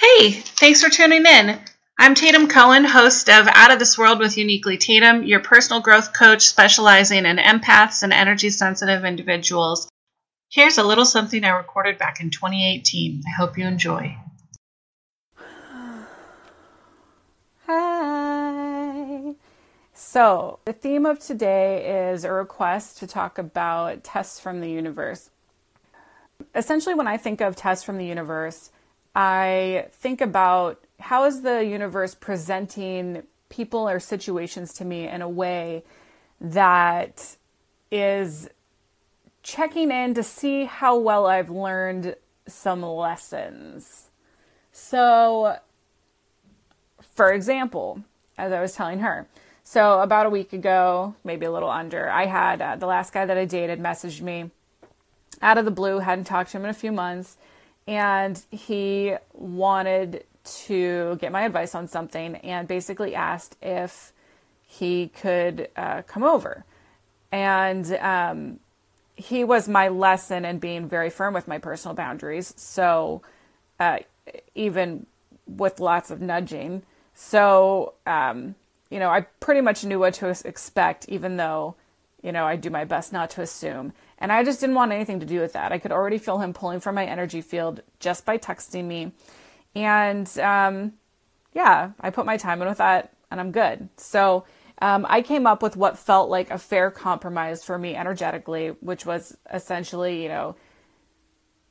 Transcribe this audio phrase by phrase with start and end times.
[0.00, 1.60] Hey, thanks for tuning in.
[1.98, 6.14] I'm Tatum Cohen, host of Out of This World with Uniquely Tatum, your personal growth
[6.14, 9.90] coach specializing in empaths and energy sensitive individuals.
[10.48, 13.24] Here's a little something I recorded back in 2018.
[13.26, 14.16] I hope you enjoy.
[17.66, 19.34] Hi.
[19.92, 25.28] So, the theme of today is a request to talk about tests from the universe.
[26.54, 28.70] Essentially, when I think of tests from the universe,
[29.14, 35.28] I think about how is the universe presenting people or situations to me in a
[35.28, 35.82] way
[36.40, 37.36] that
[37.90, 38.48] is
[39.42, 42.14] checking in to see how well I've learned
[42.46, 44.10] some lessons.
[44.72, 45.56] So,
[47.00, 48.04] for example,
[48.38, 49.26] as I was telling her,
[49.64, 53.26] so about a week ago, maybe a little under, I had uh, the last guy
[53.26, 54.50] that I dated messaged me
[55.42, 57.36] out of the blue, hadn't talked to him in a few months
[57.86, 64.12] and he wanted to get my advice on something and basically asked if
[64.66, 66.64] he could uh, come over.
[67.32, 68.60] And um,
[69.14, 72.54] he was my lesson in being very firm with my personal boundaries.
[72.56, 73.22] So,
[73.78, 73.98] uh,
[74.54, 75.06] even
[75.46, 76.82] with lots of nudging.
[77.14, 78.54] So, um,
[78.90, 81.74] you know, I pretty much knew what to expect, even though,
[82.22, 83.92] you know, I do my best not to assume.
[84.18, 85.72] And I just didn't want anything to do with that.
[85.72, 89.12] I could already feel him pulling from my energy field just by texting me.
[89.74, 90.92] And um,
[91.54, 93.88] yeah, I put my time in with that and I'm good.
[93.96, 94.44] So
[94.82, 99.06] um, I came up with what felt like a fair compromise for me energetically, which
[99.06, 100.56] was essentially, you know,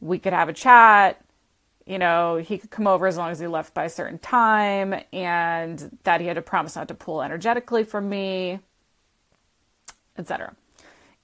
[0.00, 1.22] we could have a chat.
[1.86, 4.94] You know, he could come over as long as he left by a certain time,
[5.12, 8.60] and that he had to promise not to pull energetically from me,
[10.20, 10.54] etc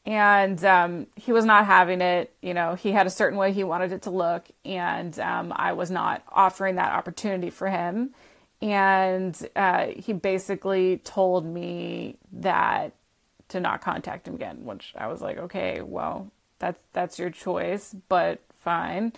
[0.06, 2.32] and um, he was not having it.
[2.40, 5.72] You know, he had a certain way he wanted it to look, and um, I
[5.72, 8.14] was not offering that opportunity for him.
[8.62, 12.94] And uh, he basically told me that
[13.48, 16.30] to not contact him again, which I was like, okay, well,
[16.60, 19.12] that's that's your choice, but fine.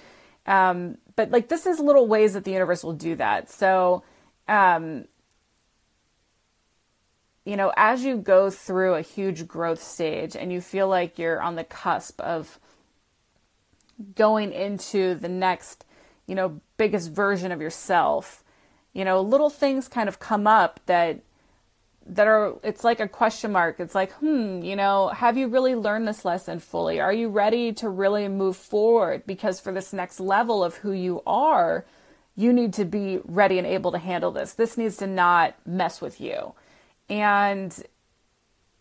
[0.47, 3.51] Um, but like, this is little ways that the universe will do that.
[3.51, 4.03] So,
[4.49, 5.05] um,
[7.49, 11.41] you know, as you go through a huge growth stage and you feel like you're
[11.41, 12.61] on the cusp of
[14.15, 15.87] going into the next,
[16.27, 18.45] you know, biggest version of yourself,
[18.93, 21.21] you know, little things kind of come up that
[22.05, 23.81] that are it's like a question mark.
[23.81, 27.01] It's like, hmm, you know, have you really learned this lesson fully?
[27.01, 31.23] Are you ready to really move forward because for this next level of who you
[31.27, 31.87] are,
[32.37, 34.53] you need to be ready and able to handle this.
[34.53, 36.53] This needs to not mess with you.
[37.09, 37.75] And,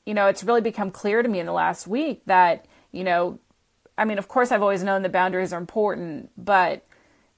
[0.06, 3.40] you know, it's really become clear to me in the last week that, you know,
[3.98, 6.86] I mean, of course, I've always known that boundaries are important, but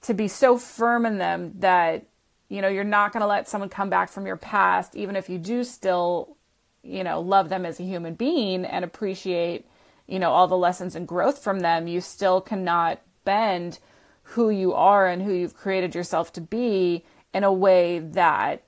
[0.02, 2.06] to be so firm in them that,
[2.48, 5.28] you know, you're not going to let someone come back from your past, even if
[5.28, 6.36] you do still,
[6.82, 9.66] you know, love them as a human being and appreciate,
[10.06, 13.78] you know, all the lessons and growth from them, you still cannot bend
[14.22, 18.62] who you are and who you've created yourself to be in a way that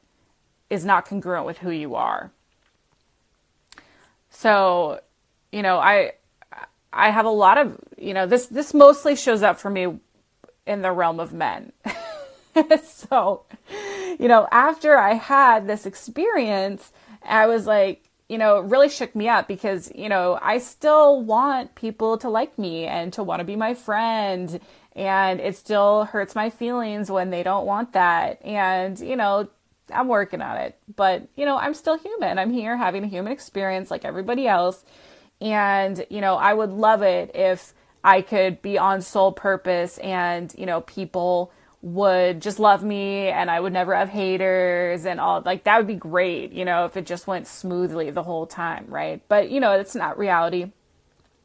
[0.73, 2.33] is not congruent with who you are.
[4.31, 5.01] So,
[5.53, 6.13] you know, I
[6.91, 9.99] I have a lot of, you know, this this mostly shows up for me
[10.67, 11.73] in the realm of men.
[12.85, 13.45] so,
[14.19, 16.91] you know, after I had this experience,
[17.23, 21.23] I was like, you know, it really shook me up because, you know, I still
[21.23, 24.59] want people to like me and to want to be my friend.
[24.97, 28.43] And it still hurts my feelings when they don't want that.
[28.43, 29.49] And, you know,
[29.93, 30.77] I'm working on it.
[30.95, 32.39] But, you know, I'm still human.
[32.39, 34.85] I'm here having a human experience like everybody else.
[35.41, 40.53] And, you know, I would love it if I could be on soul purpose and,
[40.57, 45.43] you know, people would just love me and I would never have haters and all
[45.45, 48.87] like that would be great, you know, if it just went smoothly the whole time,
[48.89, 49.21] right?
[49.29, 50.71] But, you know, it's not reality.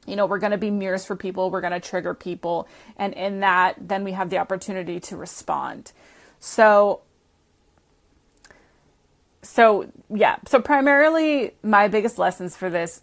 [0.06, 3.14] You know, we're going to be mirrors for people, we're going to trigger people, and
[3.14, 5.92] in that then we have the opportunity to respond.
[6.40, 7.02] So,
[9.48, 13.02] so yeah, so primarily my biggest lessons for this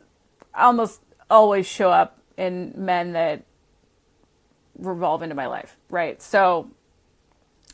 [0.54, 1.00] almost
[1.30, 3.44] always show up in men that
[4.78, 6.20] revolve into my life, right?
[6.20, 6.70] So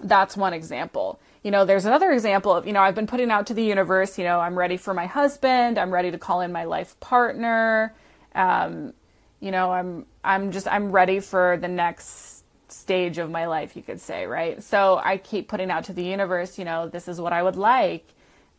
[0.00, 1.20] that's one example.
[1.42, 4.18] You know, there's another example of, you know, I've been putting out to the universe,
[4.18, 7.94] you know, I'm ready for my husband, I'm ready to call in my life partner.
[8.34, 8.94] Um,
[9.40, 13.82] you know, I'm I'm just I'm ready for the next stage of my life, you
[13.82, 14.62] could say, right?
[14.62, 17.56] So I keep putting out to the universe, you know, this is what I would
[17.56, 18.04] like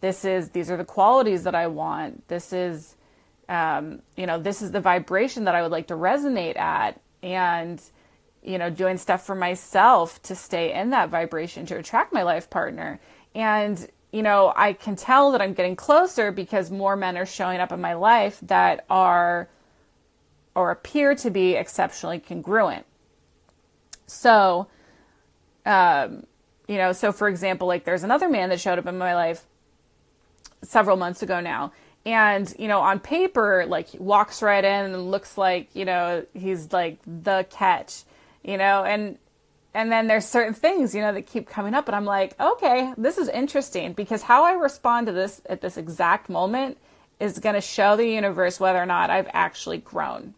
[0.02, 2.28] this is these are the qualities that I want.
[2.28, 2.96] This is
[3.48, 7.00] um, you know, this is the vibration that I would like to resonate at.
[7.24, 7.82] And
[8.44, 12.50] you know, doing stuff for myself to stay in that vibration to attract my life
[12.50, 13.00] partner.
[13.36, 17.60] And, you know, I can tell that I'm getting closer because more men are showing
[17.60, 19.48] up in my life that are
[20.56, 22.86] or appear to be exceptionally congruent.
[24.08, 24.68] So,
[25.66, 26.26] um,
[26.68, 29.46] you know, so for example, like there's another man that showed up in my life
[30.72, 31.72] several months ago now.
[32.06, 36.72] And, you know, on paper, like walks right in and looks like, you know, he's
[36.74, 38.04] like the catch
[38.44, 39.18] you know, and
[39.74, 42.94] and then there's certain things, you know, that keep coming up and I'm like, okay,
[42.98, 46.78] this is interesting because how I respond to this at this exact moment
[47.22, 50.34] is going to show the universe whether or not I've actually grown.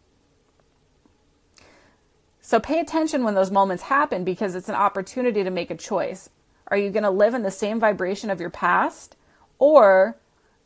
[2.40, 6.28] So pay attention when those moments happen because it's an opportunity to make a choice.
[6.68, 9.16] Are you going to live in the same vibration of your past
[9.58, 10.16] or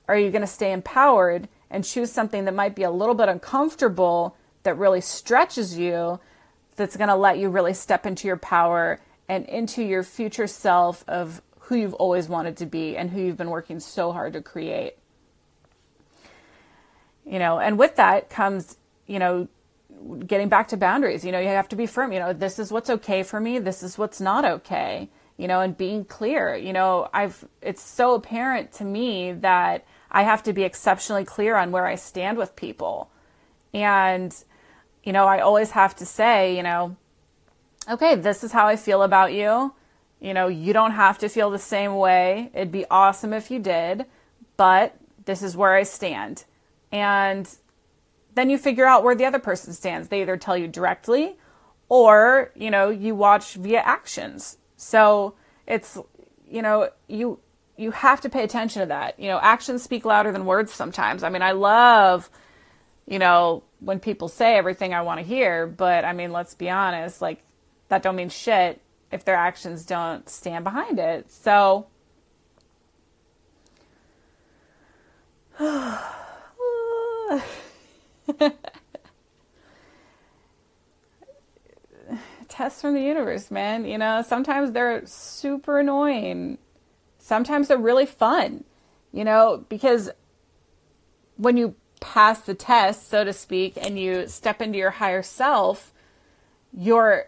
[0.08, 3.28] are you going to stay empowered and choose something that might be a little bit
[3.28, 6.18] uncomfortable that really stretches you
[6.76, 11.04] that's going to let you really step into your power and into your future self
[11.06, 14.40] of who you've always wanted to be and who you've been working so hard to
[14.40, 14.96] create.
[17.26, 19.48] You know, and with that comes, you know,
[20.26, 21.24] getting back to boundaries.
[21.24, 22.12] You know, you have to be firm.
[22.12, 25.10] You know, this is what's okay for me, this is what's not okay.
[25.36, 26.56] You know, and being clear.
[26.56, 31.56] You know, I've it's so apparent to me that I have to be exceptionally clear
[31.56, 33.10] on where I stand with people.
[33.74, 34.34] And
[35.04, 36.96] you know, I always have to say, you know,
[37.90, 39.72] okay, this is how I feel about you.
[40.20, 42.50] You know, you don't have to feel the same way.
[42.52, 44.04] It'd be awesome if you did,
[44.56, 46.44] but this is where I stand.
[46.90, 47.48] And
[48.34, 50.08] then you figure out where the other person stands.
[50.08, 51.36] They either tell you directly
[51.88, 54.58] or, you know, you watch via actions.
[54.76, 55.34] So
[55.66, 55.98] it's,
[56.46, 57.38] you know, you
[57.78, 59.18] you have to pay attention to that.
[59.18, 61.22] You know, actions speak louder than words sometimes.
[61.22, 62.28] I mean, I love,
[63.06, 66.68] you know, when people say everything I want to hear, but I mean, let's be
[66.68, 67.42] honest, like
[67.88, 68.80] that don't mean shit
[69.12, 71.30] if their actions don't stand behind it.
[71.30, 71.86] So
[82.48, 83.84] tests from the universe, man.
[83.84, 86.58] You know, sometimes they're super annoying.
[87.28, 88.64] Sometimes they're really fun,
[89.12, 90.08] you know, because
[91.36, 95.92] when you pass the test, so to speak, and you step into your higher self,
[96.72, 97.26] your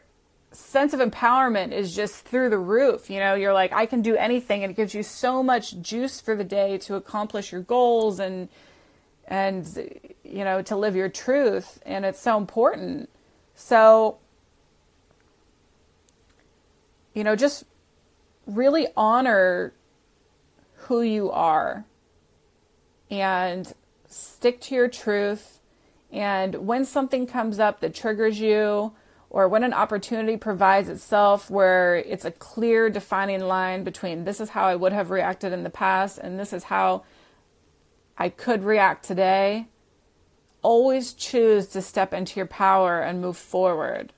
[0.52, 3.10] sense of empowerment is just through the roof.
[3.10, 6.18] You know, you're like, I can do anything, and it gives you so much juice
[6.18, 8.48] for the day to accomplish your goals and
[9.26, 9.66] and
[10.24, 13.10] you know to live your truth, and it's so important.
[13.54, 14.16] So,
[17.12, 17.64] you know, just
[18.46, 19.74] really honor
[20.82, 21.84] who you are
[23.10, 23.72] and
[24.08, 25.60] stick to your truth.
[26.12, 28.92] And when something comes up that triggers you,
[29.30, 34.50] or when an opportunity provides itself where it's a clear defining line between this is
[34.50, 37.04] how I would have reacted in the past and this is how
[38.18, 39.68] I could react today,
[40.62, 44.12] always choose to step into your power and move forward.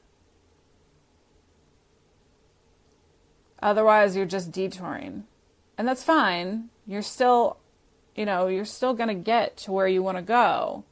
[3.63, 5.25] Otherwise, you're just detouring.
[5.79, 6.69] And that's fine.
[6.87, 7.59] You're still
[8.15, 10.85] you know, you're still going to get to where you want to go.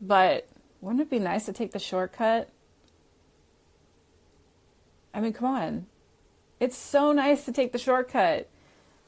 [0.00, 0.46] But
[0.80, 2.48] wouldn't it be nice to take the shortcut?
[5.12, 5.86] I mean, come on.
[6.60, 8.48] It's so nice to take the shortcut.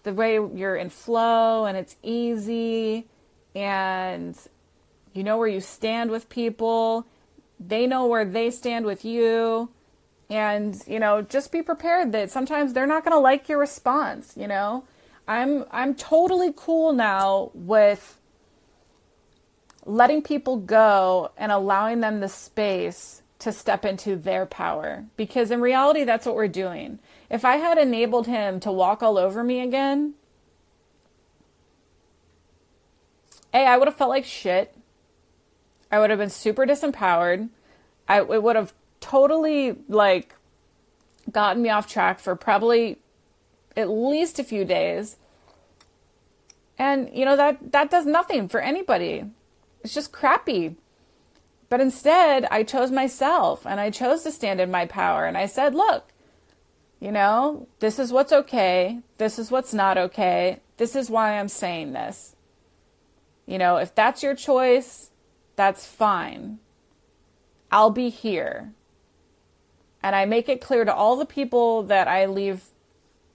[0.02, 3.06] The way you're in flow and it's easy
[3.54, 4.36] and
[5.12, 7.06] you know where you stand with people.
[7.60, 9.68] They know where they stand with you.
[10.30, 14.34] And, you know, just be prepared that sometimes they're not going to like your response,
[14.36, 14.84] you know?
[15.28, 18.18] I'm I'm totally cool now with
[19.84, 25.60] letting people go and allowing them the space to step into their power because in
[25.60, 26.98] reality that's what we're doing.
[27.30, 30.14] If I had enabled him to walk all over me again,
[33.54, 34.74] A, I would have felt like shit.
[35.90, 37.48] I would have been super disempowered.
[38.08, 38.72] I it would have
[39.12, 40.34] totally like
[41.30, 42.98] gotten me off track for probably
[43.76, 45.16] at least a few days.
[46.78, 49.24] And you know that that does nothing for anybody.
[49.82, 50.76] It's just crappy.
[51.68, 55.46] But instead, I chose myself and I chose to stand in my power and I
[55.46, 56.04] said, "Look,
[56.98, 59.00] you know, this is what's okay.
[59.18, 60.60] This is what's not okay.
[60.78, 62.34] This is why I'm saying this."
[63.44, 65.10] You know, if that's your choice,
[65.56, 66.60] that's fine.
[67.70, 68.72] I'll be here.
[70.02, 72.64] And I make it clear to all the people that I leave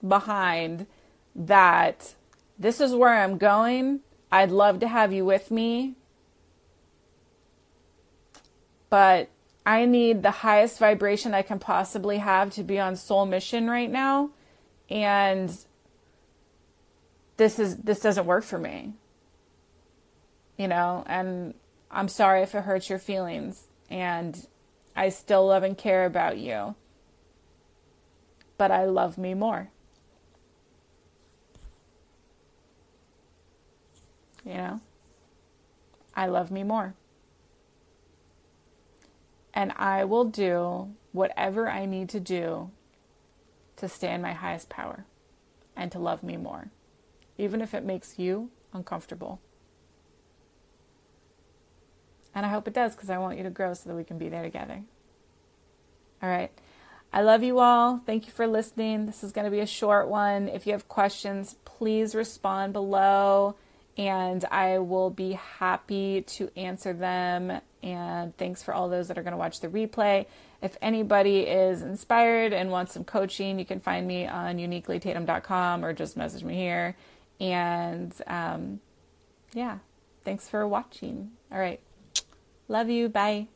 [0.06, 0.86] behind
[1.36, 2.16] that
[2.60, 4.02] this is where I'm going.
[4.32, 5.96] I'd love to have you with me.
[8.90, 9.30] But
[9.66, 13.92] I need the highest vibration I can possibly have to be on soul mission right
[13.92, 14.32] now.
[14.90, 15.56] And
[17.38, 18.94] this is this doesn't work for me.
[20.58, 21.54] You know, and
[21.92, 24.48] I'm sorry if it hurts your feelings and
[24.98, 26.74] I still love and care about you.
[28.58, 29.70] But I love me more.
[34.44, 34.82] You know?
[36.16, 36.96] I love me more.
[39.54, 42.72] And I will do whatever I need to do
[43.76, 45.06] to stay in my highest power
[45.76, 46.72] and to love me more,
[47.38, 49.40] even if it makes you uncomfortable.
[52.38, 54.20] And I hope it does because I want you to grow so that we can
[54.20, 54.84] be there together.
[56.22, 56.52] All right.
[57.12, 58.00] I love you all.
[58.06, 59.08] Thank you for listening.
[59.08, 60.48] This is going to be a short one.
[60.48, 63.56] If you have questions, please respond below
[63.98, 67.60] and I will be happy to answer them.
[67.82, 70.28] And thanks for all those that are going to watch the replay.
[70.62, 75.92] If anybody is inspired and wants some coaching, you can find me on uniquelytatum.com or
[75.92, 76.96] just message me here.
[77.40, 78.80] And um,
[79.56, 79.80] yeah,
[80.24, 81.32] thanks for watching.
[81.52, 81.82] All right.
[82.70, 83.10] Love you.
[83.10, 83.48] Bye.